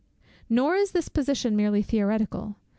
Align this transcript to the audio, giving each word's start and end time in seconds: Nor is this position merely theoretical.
Nor 0.49 0.73
is 0.73 0.93
this 0.93 1.09
position 1.09 1.55
merely 1.55 1.83
theoretical. 1.83 2.55